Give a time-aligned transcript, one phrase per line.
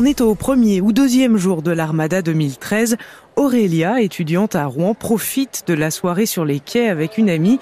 [0.00, 2.98] On est au premier ou deuxième jour de l'Armada 2013.
[3.34, 7.58] Aurélia, étudiante à Rouen, profite de la soirée sur les quais avec une amie.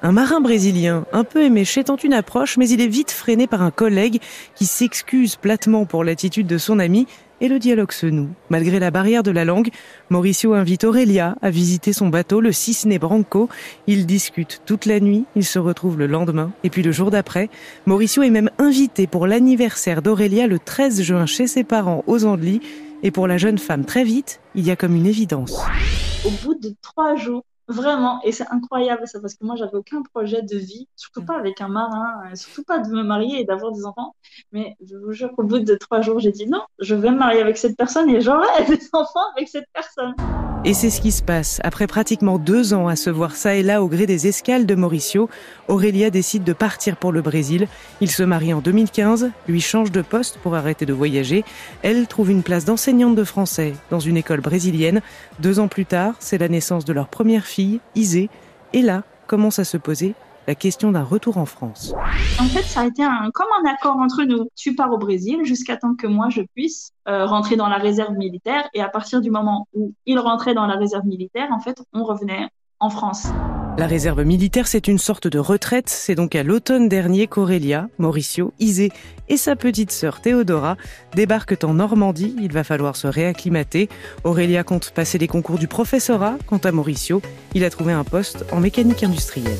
[0.00, 3.62] Un marin brésilien, un peu éméché, tente une approche, mais il est vite freiné par
[3.62, 4.20] un collègue
[4.54, 7.08] qui s'excuse platement pour l'attitude de son ami
[7.40, 8.28] et le dialogue se noue.
[8.48, 9.70] Malgré la barrière de la langue,
[10.08, 13.48] Mauricio invite Aurélia à visiter son bateau, le Cisne Branco.
[13.88, 17.50] Ils discutent toute la nuit, ils se retrouvent le lendemain, et puis le jour d'après,
[17.86, 22.60] Mauricio est même invité pour l'anniversaire d'Aurélia le 13 juin chez ses parents aux Andelys.
[23.02, 25.60] Et pour la jeune femme, très vite, il y a comme une évidence.
[26.24, 30.00] Au bout de trois jours, Vraiment, et c'est incroyable ça, parce que moi, j'avais aucun
[30.02, 33.44] projet de vie, surtout pas avec un marin, euh, surtout pas de me marier et
[33.44, 34.14] d'avoir des enfants.
[34.52, 37.18] Mais je vous jure qu'au bout de trois jours, j'ai dit non, je vais me
[37.18, 40.14] marier avec cette personne et j'aurai des enfants avec cette personne.
[40.64, 41.60] Et c'est ce qui se passe.
[41.62, 44.74] Après pratiquement deux ans à se voir ça et là au gré des escales de
[44.74, 45.30] Mauricio,
[45.68, 47.68] Aurélia décide de partir pour le Brésil.
[48.00, 51.44] Il se marie en 2015, lui change de poste pour arrêter de voyager.
[51.82, 55.00] Elle trouve une place d'enseignante de français dans une école brésilienne.
[55.38, 58.28] Deux ans plus tard, c'est la naissance de leur première fille, Isée.
[58.72, 60.14] Et là, commence à se poser
[60.48, 61.94] la question d'un retour en France.
[62.40, 64.48] En fait, ça a été un, comme un accord entre nous.
[64.56, 68.14] Tu pars au Brésil jusqu'à temps que moi je puisse euh, rentrer dans la réserve
[68.14, 68.66] militaire.
[68.72, 72.02] Et à partir du moment où il rentrait dans la réserve militaire, en fait, on
[72.02, 72.48] revenait
[72.80, 73.26] en France.
[73.76, 75.90] La réserve militaire, c'est une sorte de retraite.
[75.90, 78.90] C'est donc à l'automne dernier qu'Aurélia, Mauricio, Isée
[79.28, 80.76] et sa petite sœur Théodora
[81.14, 82.34] débarquent en Normandie.
[82.40, 83.90] Il va falloir se réacclimater.
[84.24, 86.38] Aurélia compte passer les concours du professorat.
[86.46, 87.20] Quant à Mauricio,
[87.54, 89.58] il a trouvé un poste en mécanique industrielle.